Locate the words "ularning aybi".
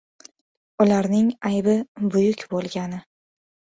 0.85-1.75